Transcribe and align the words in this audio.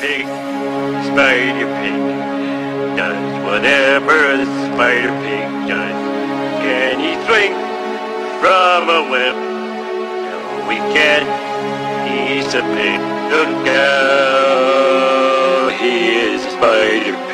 pig, 0.00 0.26
spider 1.10 1.66
pig, 1.80 2.00
does 2.96 3.44
whatever 3.44 4.36
the 4.36 4.46
spider 4.72 5.12
pig 5.22 5.48
does. 5.66 5.98
Can 6.62 6.94
he 7.00 7.12
swing 7.26 7.54
from 8.40 8.88
a 8.88 9.02
web? 9.10 9.34
No, 9.34 10.38
we 10.68 10.76
can't. 10.94 11.28
He's 12.08 12.54
a 12.54 12.62
pig. 12.62 13.00
Look 13.28 13.68
out, 13.68 14.92
he 15.80 15.94
is 16.16 16.44
a 16.46 16.50
spider 16.50 17.27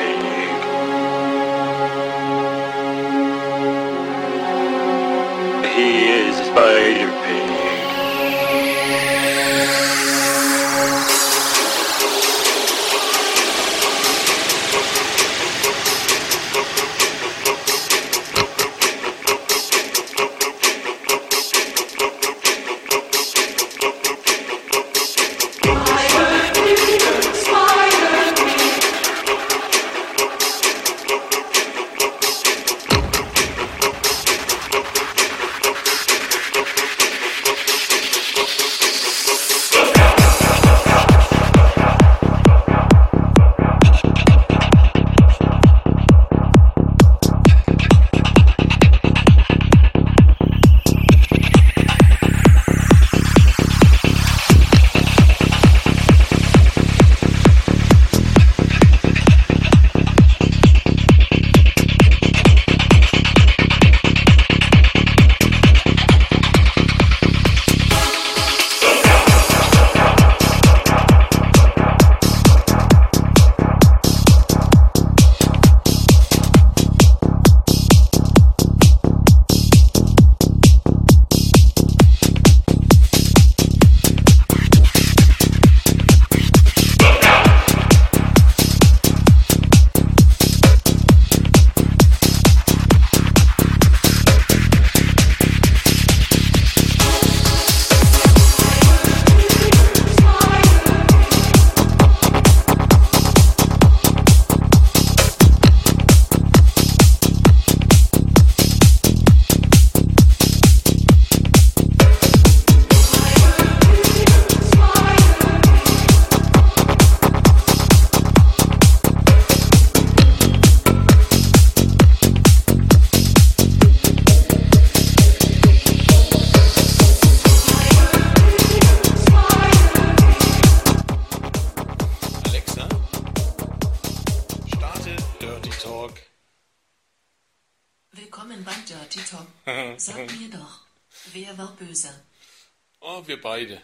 Oh, 143.25 143.27
wir 143.27 143.41
beide. 143.41 143.81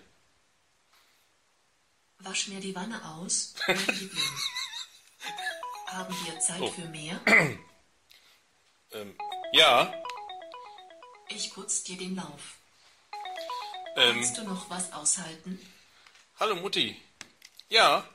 Wasch 2.19 2.47
mir 2.49 2.59
die 2.59 2.75
Wanne 2.75 3.03
aus. 3.03 3.55
Haben 5.87 6.15
wir 6.25 6.39
Zeit 6.39 6.61
Oh. 6.61 6.67
für 6.67 6.85
mehr? 6.85 7.19
Ähm, 8.93 9.15
ja, 9.53 9.93
Ich 11.29 11.53
putz 11.53 11.81
dir 11.83 11.95
den 11.97 12.13
Lauf. 12.17 12.57
ähm, 13.95 14.15
Kannst 14.15 14.37
du 14.37 14.43
noch 14.43 14.69
was 14.69 14.91
aushalten? 14.91 15.57
hallo 16.37 16.55
Mutti. 16.57 16.97
Ja, 17.69 18.05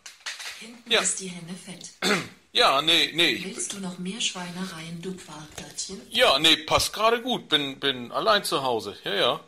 Hinten 0.60 0.90
Ja. 0.90 1.00
ist 1.00 1.18
die 1.20 1.28
Henne 1.28 1.54
fett. 1.56 1.92
ja, 2.52 2.82
nee, 2.82 3.10
nee, 3.14 3.42
Willst 3.42 3.72
du 3.72 3.78
noch 3.80 3.96
mehr 3.98 4.20
Schweinereien, 4.20 5.00
du 5.00 5.16
Quarkärtchen? 5.16 6.02
ja, 6.10 6.38
nee, 6.38 6.56
passt 6.58 6.92
gerade 6.92 7.22
gut. 7.22 7.48
Bin, 7.48 7.80
bin 7.80 8.12
allein 8.12 8.44
zu 8.44 8.62
Hause. 8.62 8.98
Ja, 9.04 9.14
ja. 9.14 9.40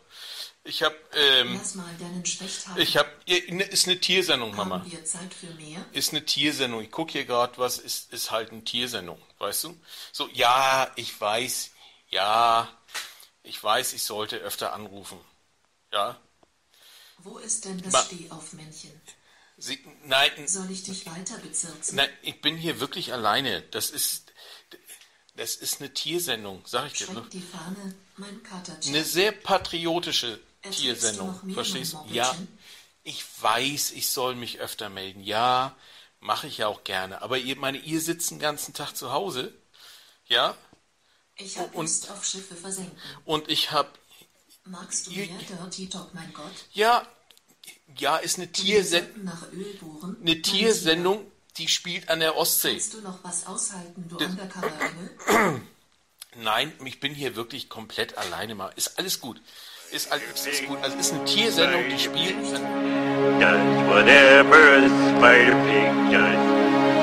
Ich 0.65 0.83
hab, 0.83 0.93
ähm, 1.15 1.55
Lass 1.57 1.75
mal 1.77 1.97
deinen 1.99 2.27
Specht 2.27 2.67
haben. 2.67 2.81
ich 2.81 2.97
hab, 2.97 3.07
ja, 3.27 3.37
ist 3.37 3.87
eine 3.87 3.99
Tiersendung, 4.01 4.55
Mama. 4.55 4.81
Haben 4.81 4.91
wir 4.91 5.05
Zeit 5.05 5.33
für 5.33 5.47
mehr? 5.55 5.85
Ist 5.93 6.11
eine 6.13 6.25
Tiersendung. 6.27 6.83
Ich 6.83 6.91
gucke 6.91 7.13
hier 7.13 7.25
gerade, 7.25 7.57
was 7.57 7.79
ist, 7.79 8.13
ist 8.13 8.31
halt 8.31 8.51
eine 8.53 8.65
Tiersendung, 8.65 9.21
weißt 9.39 9.65
du? 9.65 9.81
So, 10.13 10.29
ja, 10.35 10.91
ich 10.97 11.19
weiß, 11.19 11.71
ja, 12.11 12.69
ich 13.43 13.63
weiß, 13.63 13.95
ich 13.95 14.03
sollte 14.03 14.37
öfter 14.39 14.75
anrufen. 14.75 15.19
Ja, 15.91 16.21
Wo 17.19 17.39
ist 17.39 17.65
denn 17.65 17.81
das 17.81 17.93
Ma- 17.93 18.03
Stehaufmännchen? 18.03 18.93
Sie, 19.57 19.83
nein, 20.05 20.31
Soll 20.47 20.71
ich 20.71 20.83
dich 20.83 21.07
weiter 21.07 21.39
bezirzen? 21.39 21.97
nein, 21.97 22.11
ich 22.23 22.41
bin 22.43 22.57
hier 22.57 22.79
wirklich 22.79 23.13
alleine. 23.13 23.63
Das 23.63 23.91
ist, 23.91 24.33
das 25.35 25.57
ist 25.57 25.81
eine 25.81 25.93
Tiersendung, 25.95 26.63
sag 26.67 26.87
ich 26.89 26.93
dir. 26.93 27.07
Schwenk 27.07 27.31
die 27.31 27.41
Fahne, 27.41 27.95
mein. 28.17 28.41
Eine 28.87 29.03
sehr 29.05 29.33
patriotische 29.33 30.39
Tiersendung, 30.71 31.39
verstehst 31.55 31.93
du? 31.95 32.05
Ja, 32.11 32.35
ich 33.05 33.25
weiß, 33.41 33.93
ich 33.93 34.09
soll 34.09 34.35
mich 34.35 34.59
öfter 34.61 34.89
melden. 34.89 35.23
Ja, 35.23 35.75
mache 36.21 36.47
ich 36.47 36.59
ja 36.59 36.67
auch 36.69 36.85
gerne. 36.85 37.23
Aber 37.23 37.39
ihr, 37.39 37.57
meine, 37.57 37.79
ihr 37.79 38.01
sitzt 38.01 38.31
den 38.31 38.39
ganzen 38.39 38.75
Tag 38.75 38.95
zu 38.97 39.13
Hause, 39.13 39.53
ja, 40.27 40.55
Ich 41.37 41.59
hab 41.59 41.75
und- 41.75 41.85
Lust 41.87 42.11
auf 42.11 42.25
Schiffe 42.25 42.55
versenken. 42.57 42.97
und 43.25 43.49
ich 43.51 43.71
habe, 43.71 43.89
Magst 44.65 45.07
du 45.07 45.13
Ihr- 45.13 45.27
mehr 45.27 45.39
Dirty 45.39 45.89
Talk, 45.89 46.13
mein 46.15 46.33
Gott? 46.35 46.53
ja, 46.73 47.07
ja, 47.97 48.17
ist 48.19 48.37
eine 48.39 48.51
Tiersendung. 48.53 49.31
eine 50.21 50.43
Tiersendung, 50.43 51.31
die 51.57 51.69
spielt 51.69 52.09
an 52.11 52.21
der. 52.21 52.37
Ostsee. 52.37 52.73
Kannst 52.73 52.95
du 52.95 53.01
noch 53.01 53.25
was 53.25 53.47
aushalten, 53.47 54.07
du 54.09 54.17
Undercover-Engel? 54.19 55.63
Nein, 56.41 56.73
ich 56.85 57.01
bin 57.01 57.15
hier 57.15 57.35
wirklich 57.35 57.69
komplett 57.69 58.17
alleine 58.17 58.55
mal. 58.55 58.71
Ist 58.77 58.97
alles 58.97 59.21
gut. 59.21 59.41
Ist 59.91 60.13
alles 60.13 60.47
ist 60.47 60.67
gut. 60.67 60.79
Also 60.83 60.97
ist 60.97 61.13
eine 61.13 61.25
Tiersendung, 61.25 61.83
die 61.91 61.99
spielt 61.99 62.37
does 63.41 63.89
whatever 63.89 64.81
the 64.81 64.89
spider 65.11 65.57
pig 65.67 65.91
does. 66.13 66.41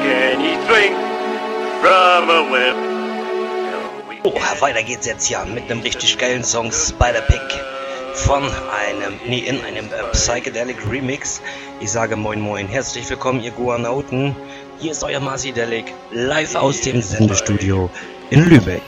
Can 0.04 0.40
he 0.40 0.54
swing 0.68 0.96
from 1.82 2.30
a 2.30 2.50
web? 2.50 2.76
Oh, 4.24 4.62
weiter 4.62 4.84
geht's 4.84 5.06
jetzt 5.06 5.30
ja 5.30 5.44
mit 5.44 5.70
einem 5.70 5.82
richtig 5.82 6.18
geilen 6.18 6.44
Song 6.44 6.72
Spider 6.72 7.22
Pig 7.22 7.42
von 8.14 8.44
einem, 8.44 9.20
nee, 9.28 9.40
in 9.40 9.62
einem 9.66 9.88
äh, 9.88 10.12
Psychedelic 10.14 10.78
Remix. 10.90 11.42
Ich 11.82 11.92
sage 11.92 12.16
moin 12.16 12.40
moin, 12.40 12.68
herzlich 12.68 13.10
willkommen 13.10 13.42
ihr 13.42 13.52
Guanauten. 13.52 14.34
Hier 14.80 14.92
ist 14.92 15.04
euer 15.04 15.20
Marcidelic 15.20 15.94
live 16.12 16.56
aus 16.56 16.82
dem 16.82 17.02
Sendestudio 17.02 17.90
in 18.30 18.50
Lübeck. 18.50 18.82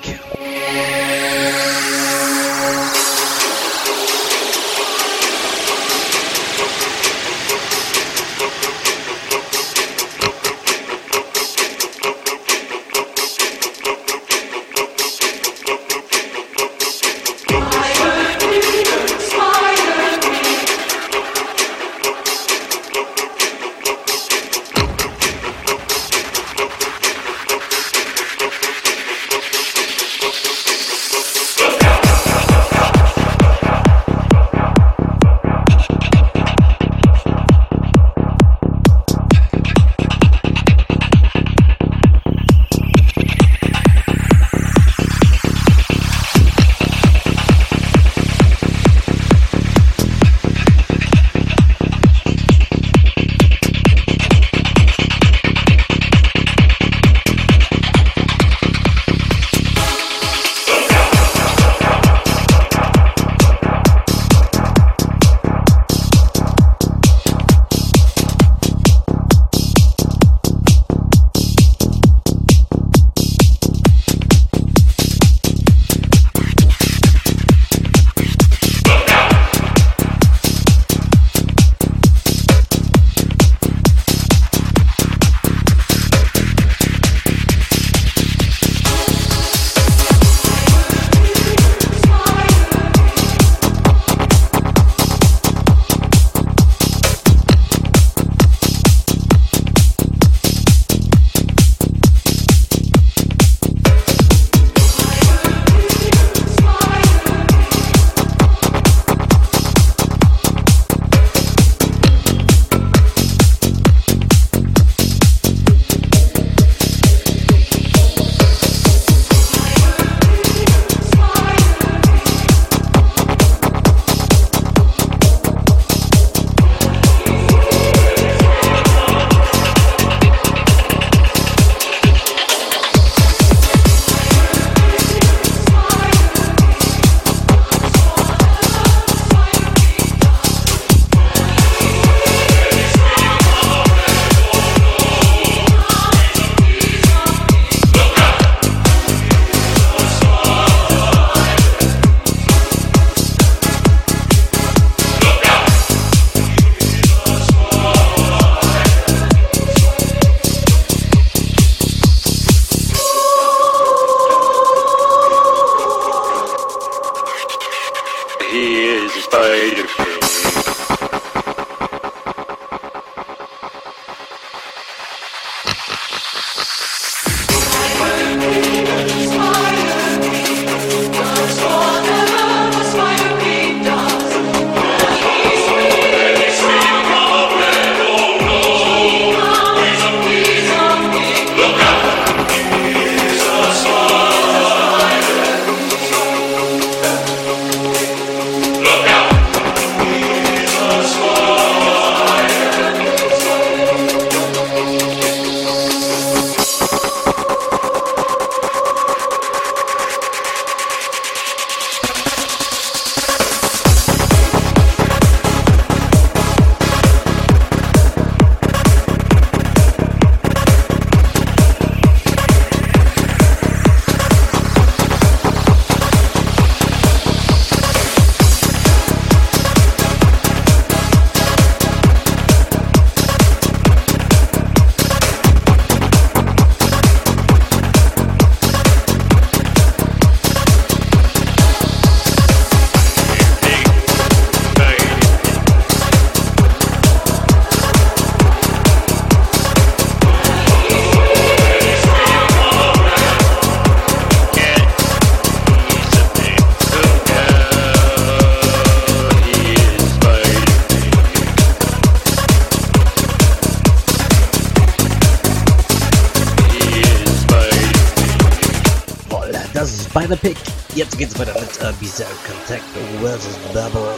The 270.30 270.36
Pick. 270.36 270.58
Jetzt 270.96 271.18
geht's 271.18 271.38
weiter 271.40 271.54
mit 271.60 271.70
uh, 271.82 271.94
Bizarre 272.00 272.30
Contact 272.46 272.84
vs. 273.22 273.58
Bubble 273.74 274.16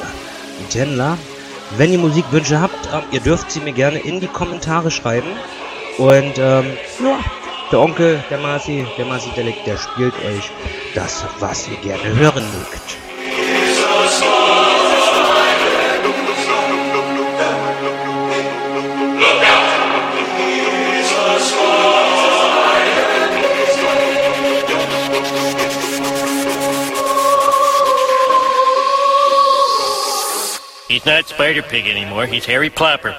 Chandler. 0.70 1.18
Wenn 1.78 1.92
ihr 1.92 2.00
Musikwünsche 2.00 2.60
habt, 2.60 2.88
uh, 2.88 3.01
ihr 3.12 3.20
dürft 3.20 3.51
sie 3.51 3.60
mir 3.60 3.74
gerne 3.74 4.00
in 4.00 4.20
die 4.20 4.28
Kommentare 4.28 4.92
schreiben. 4.92 5.30
Und 5.98 6.38
ähm, 6.38 6.66
ja, 7.04 7.20
der 7.72 7.80
Onkel, 7.80 8.24
der 8.30 8.39
Marci, 8.39 8.86
der 8.98 9.06
Marci 9.06 9.30
Delic, 9.36 9.63
der 9.66 9.78
spielt 9.78 10.13
euch 10.24 10.50
das, 10.96 11.25
was 11.39 11.68
ihr 11.68 11.78
gerne 11.78 12.16
hören 12.16 12.46
mögt. 12.58 13.09
He's 31.00 31.06
not 31.06 31.29
Spider 31.29 31.62
Pig 31.62 31.88
anymore. 31.88 32.25
He's 32.25 32.44
Harry 32.44 32.70
Plopper. 32.70 33.18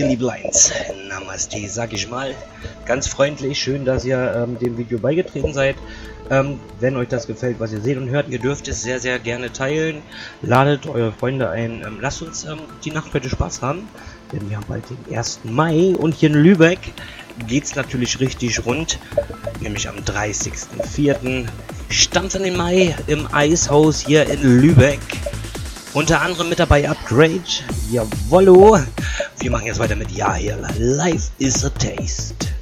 Ihr 0.00 0.06
Liebleins, 0.06 0.72
Namaste, 1.08 1.68
sag 1.68 1.92
ich 1.92 2.08
mal. 2.08 2.34
Ganz 2.86 3.06
freundlich, 3.06 3.58
schön, 3.58 3.84
dass 3.84 4.04
ihr 4.04 4.34
ähm, 4.34 4.58
dem 4.58 4.78
Video 4.78 4.98
beigetreten 4.98 5.52
seid. 5.52 5.76
Ähm, 6.30 6.58
wenn 6.78 6.96
euch 6.96 7.08
das 7.08 7.26
gefällt, 7.26 7.60
was 7.60 7.72
ihr 7.72 7.82
seht 7.82 7.98
und 7.98 8.08
hört, 8.08 8.28
ihr 8.30 8.38
dürft 8.38 8.66
es 8.68 8.82
sehr, 8.82 8.98
sehr 8.98 9.18
gerne 9.18 9.52
teilen. 9.52 10.00
Ladet 10.40 10.86
eure 10.86 11.12
Freunde 11.12 11.50
ein. 11.50 11.82
Ähm, 11.84 11.98
lasst 12.00 12.22
uns 12.22 12.44
ähm, 12.44 12.60
die 12.82 12.92
Nacht 12.92 13.12
heute 13.12 13.28
Spaß 13.28 13.60
haben, 13.60 13.88
denn 14.32 14.48
wir 14.48 14.56
haben 14.56 14.66
bald 14.68 14.84
den 14.88 15.14
1. 15.14 15.40
Mai 15.44 15.94
und 15.98 16.14
hier 16.14 16.30
in 16.30 16.36
Lübeck 16.36 16.78
geht 17.46 17.64
es 17.64 17.74
natürlich 17.74 18.20
richtig 18.20 18.64
rund, 18.64 18.98
nämlich 19.60 19.86
am 19.86 19.96
30.04. 19.96 21.46
Stand 21.90 22.36
an 22.36 22.42
den 22.44 22.56
Mai 22.56 22.96
im 23.06 23.28
Eishaus 23.32 24.00
hier 24.00 24.26
in 24.30 24.60
Lübeck. 24.60 25.00
Unter 25.92 26.20
anderem 26.20 26.48
mit 26.48 26.60
dabei 26.60 26.88
Upgrade, 26.88 27.42
Jawollo. 27.90 28.78
Wir 29.40 29.50
machen 29.50 29.66
jetzt 29.66 29.80
weiter 29.80 29.96
mit 29.96 30.12
Ja 30.12 30.34
hier. 30.34 30.56
Life 30.78 31.30
is 31.38 31.64
a 31.64 31.70
Taste. 31.70 32.59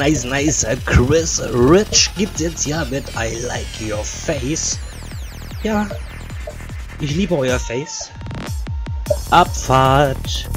Nice, 0.00 0.24
nice, 0.24 0.64
nice. 0.64 0.78
Chris 0.86 1.42
Rich 1.52 2.12
gibt's 2.16 2.40
jetzt 2.40 2.66
ja 2.66 2.86
mit 2.86 3.04
I 3.18 3.36
Like 3.46 3.66
Your 3.86 4.02
Face. 4.02 4.78
Ja, 5.62 5.86
ich 7.00 7.14
liebe 7.14 7.36
euer 7.36 7.58
Face. 7.58 8.08
Abfahrt. 9.30 10.49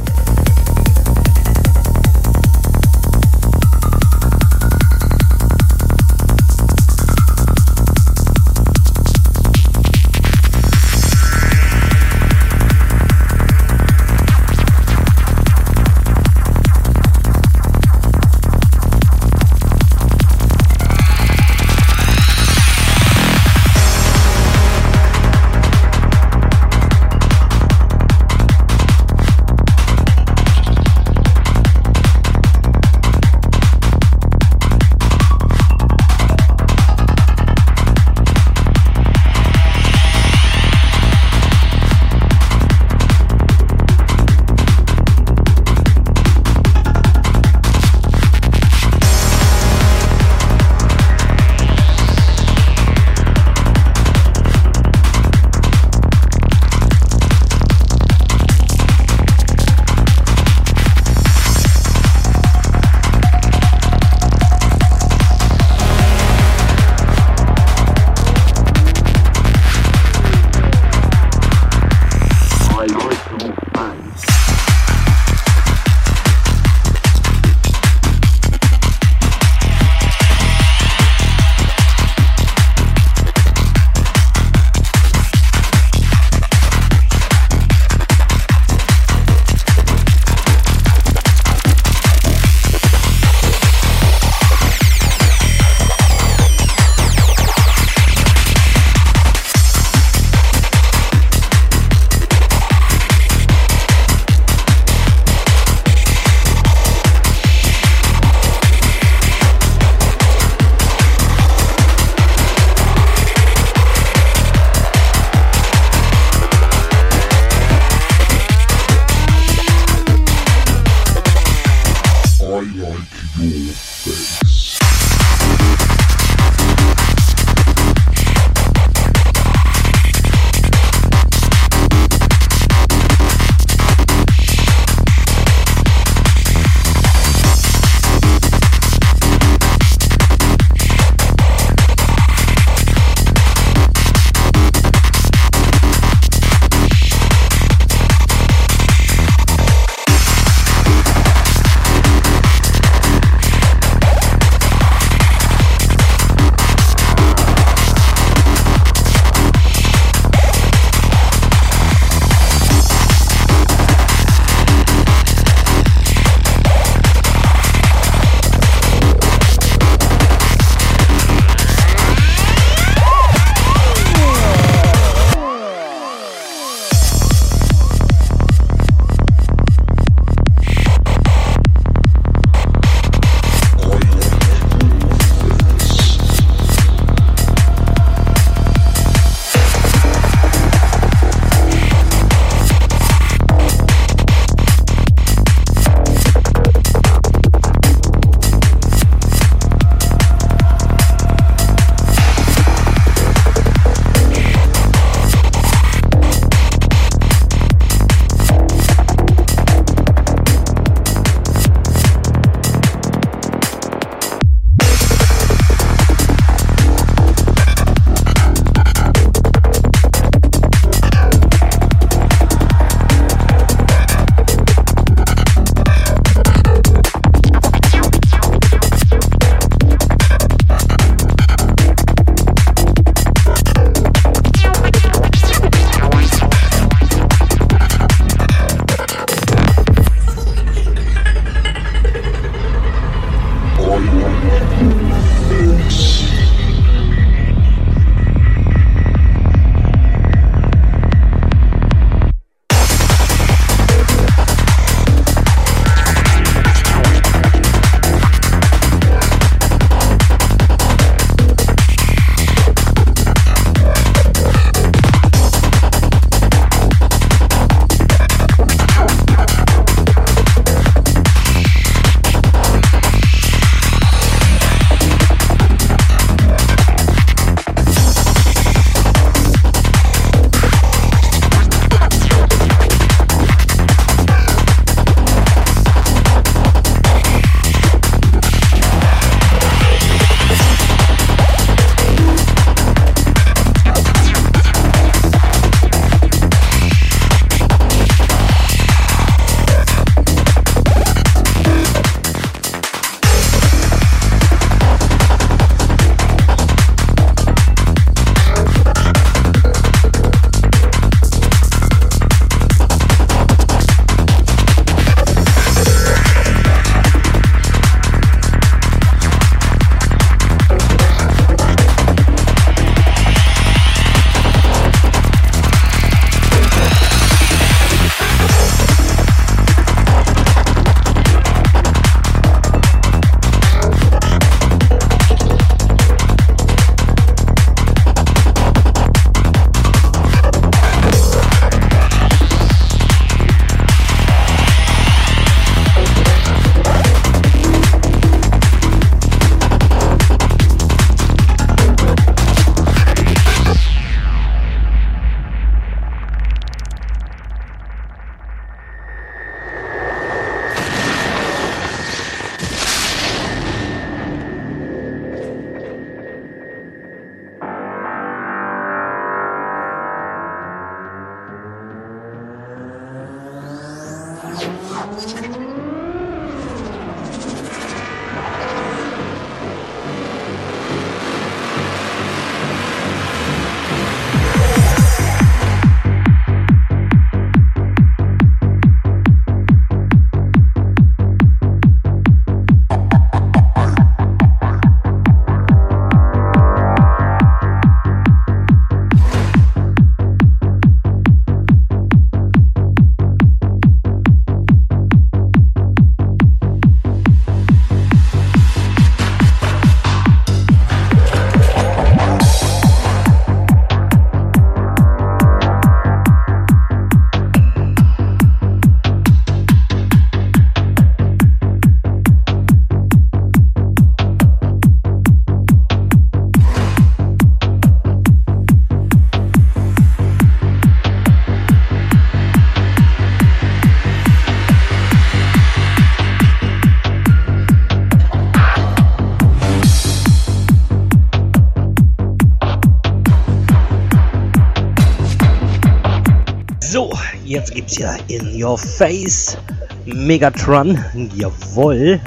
Jetzt 447.53 447.75
gibt's 447.75 447.99
ja 447.99 448.15
In 448.29 448.63
Your 448.63 448.79
Face 448.79 449.57
Megatron. 450.05 450.97
Jawoll. 451.35 452.19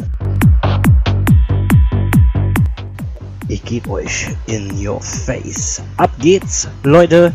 Ich 3.48 3.64
gebe 3.64 3.90
euch 3.90 4.28
In 4.46 4.70
Your 4.86 5.00
Face. 5.00 5.82
Ab 5.96 6.10
geht's, 6.20 6.68
Leute. 6.84 7.32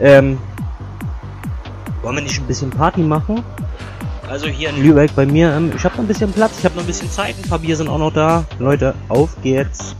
Ähm, 0.00 0.38
wollen 2.00 2.16
wir 2.16 2.22
nicht 2.22 2.40
ein 2.40 2.46
bisschen 2.46 2.70
Party 2.70 3.00
machen? 3.02 3.44
Also 4.26 4.46
hier 4.46 4.70
in 4.70 4.82
Lübeck 4.82 5.14
bei 5.14 5.26
mir. 5.26 5.52
Ähm, 5.52 5.72
ich 5.76 5.84
habe 5.84 5.96
noch 5.96 6.04
ein 6.04 6.08
bisschen 6.08 6.32
Platz, 6.32 6.52
ich 6.58 6.64
habe 6.64 6.76
noch 6.76 6.82
ein 6.82 6.86
bisschen 6.86 7.10
Zeit. 7.10 7.34
Ein 7.42 7.48
paar 7.48 7.58
Bier 7.58 7.76
sind 7.76 7.88
auch 7.88 7.98
noch 7.98 8.12
da. 8.12 8.46
Leute, 8.58 8.94
auf 9.10 9.36
geht's. 9.42 9.94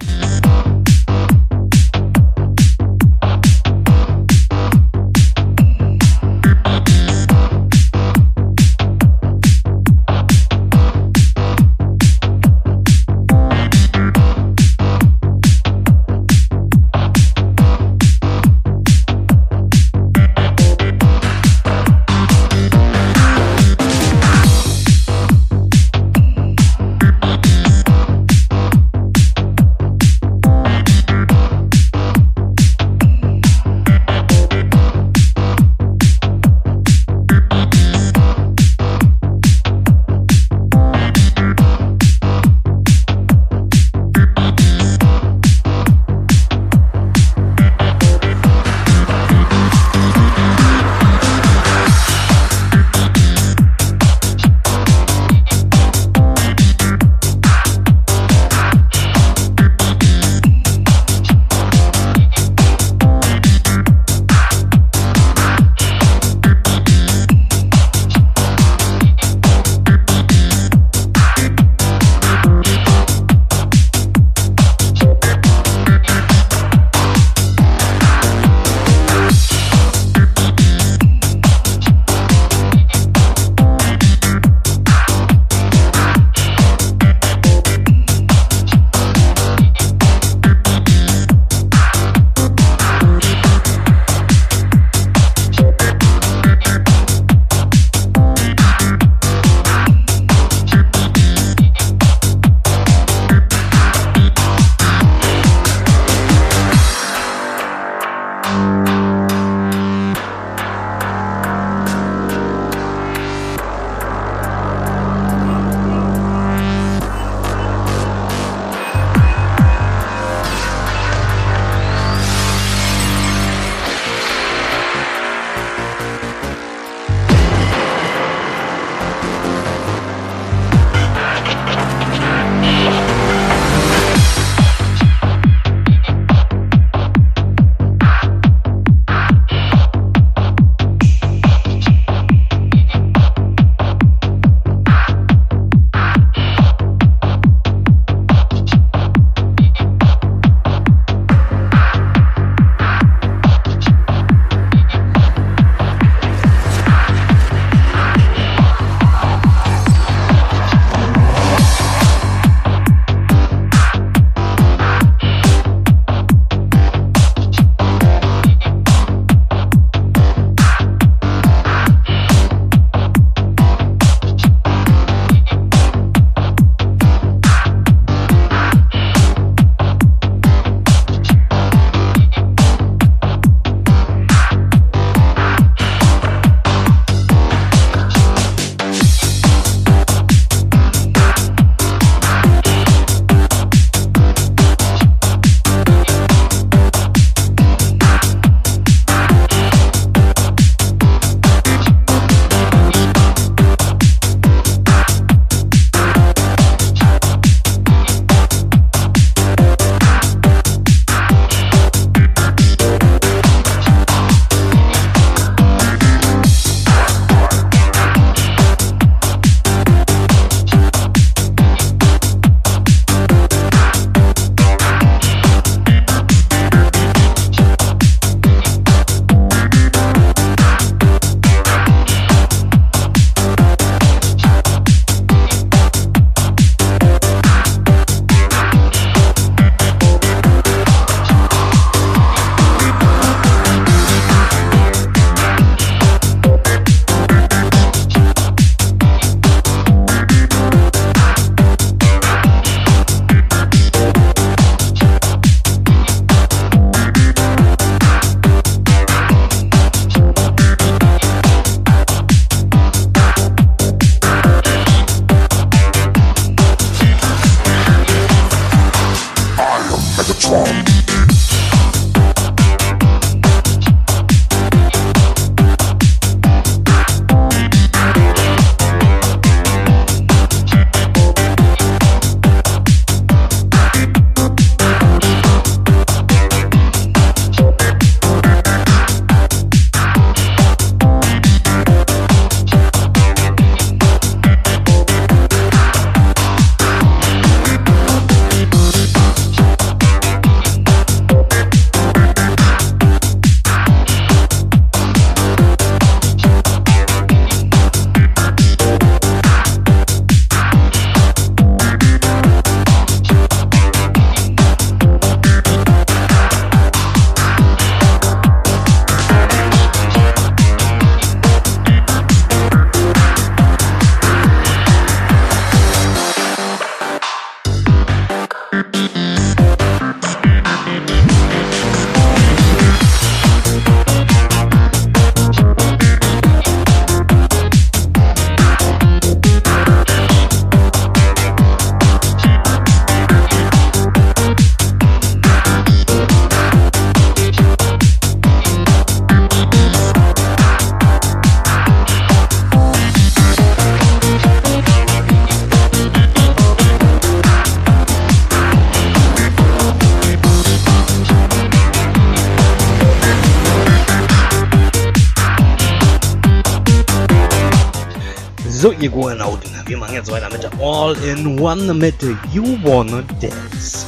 So, 368.99 369.05
ihr 369.05 369.11
Goanauten, 369.11 369.71
wir 369.87 369.97
machen 369.97 370.15
jetzt 370.15 370.31
weiter 370.31 370.49
mit 370.51 370.69
All 370.81 371.17
in 371.23 371.59
One 371.61 371.95
mit 371.95 372.15
You 372.53 372.79
Wanna 372.83 373.23
Dance. 373.41 374.07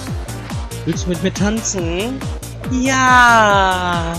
Willst 0.84 1.04
du 1.04 1.10
mit 1.10 1.22
mir 1.22 1.32
tanzen? 1.32 2.18
Ja! 2.72 4.14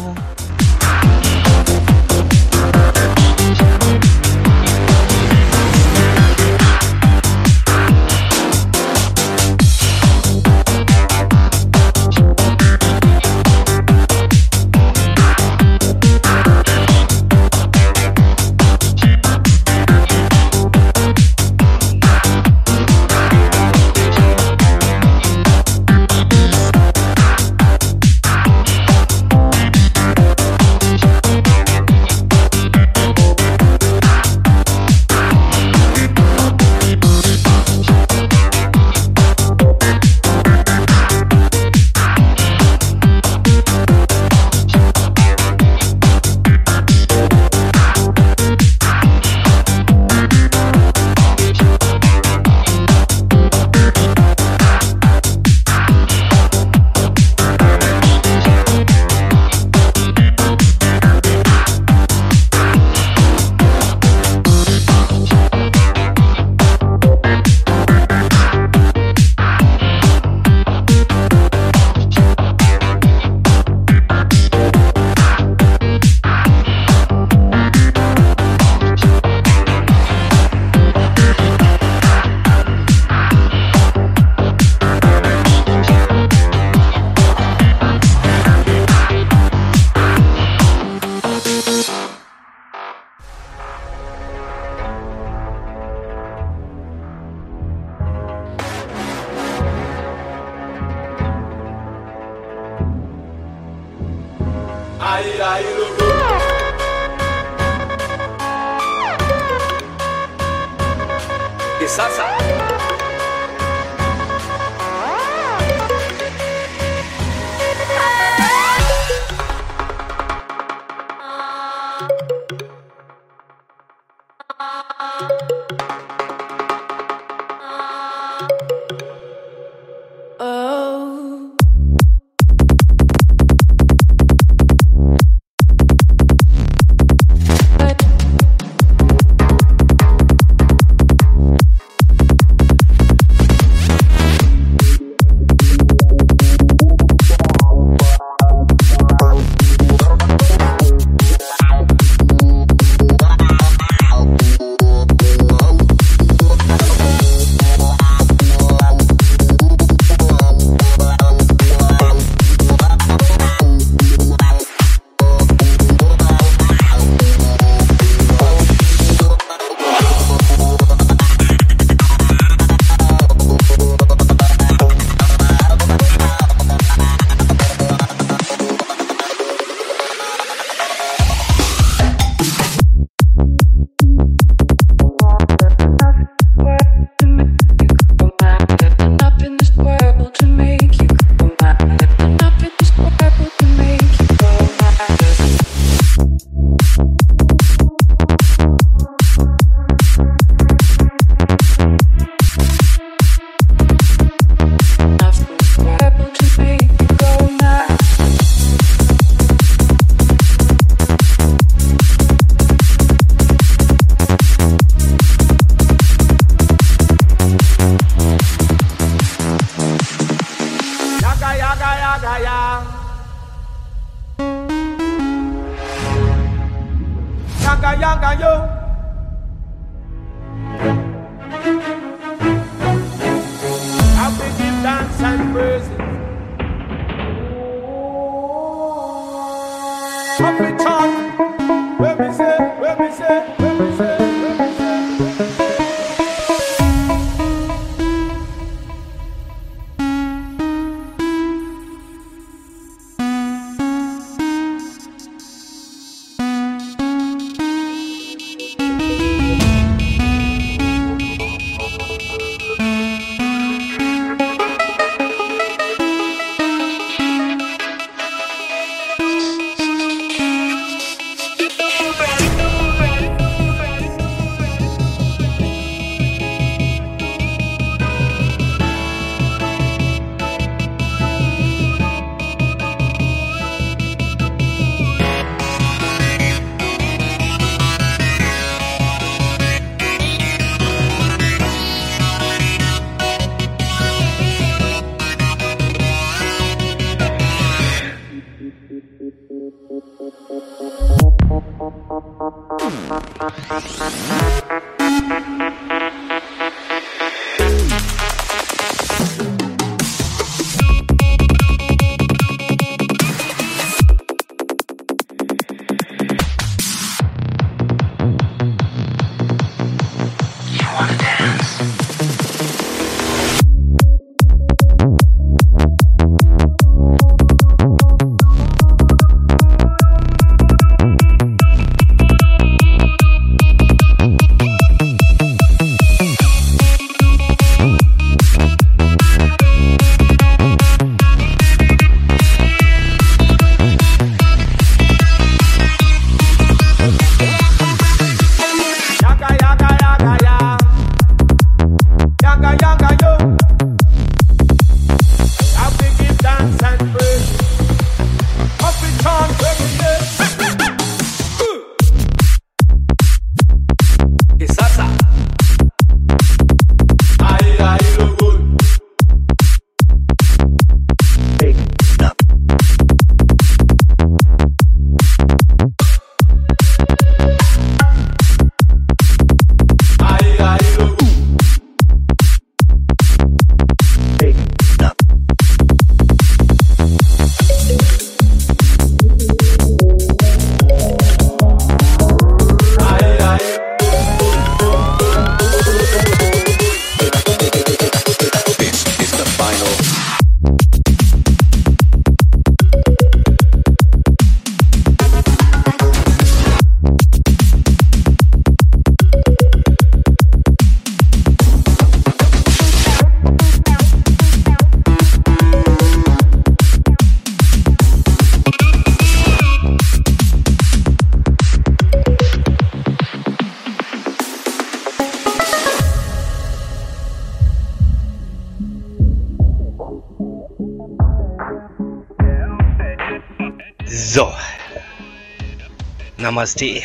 Namaste. 436.52 437.02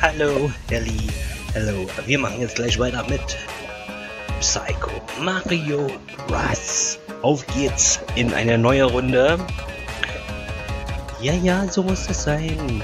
Hallo, 0.00 0.50
Ellie. 0.70 1.10
Hallo. 1.54 1.86
Wir 2.06 2.18
machen 2.18 2.40
jetzt 2.40 2.54
gleich 2.54 2.78
weiter 2.78 3.04
mit 3.10 3.20
Psycho 4.40 5.02
Mario 5.20 5.90
Russ. 6.30 6.98
Auf 7.20 7.46
geht's 7.48 8.00
in 8.14 8.32
eine 8.32 8.56
neue 8.56 8.84
Runde. 8.84 9.38
Ja, 11.20 11.34
ja, 11.34 11.68
so 11.68 11.82
muss 11.82 12.08
es 12.08 12.22
sein. 12.22 12.82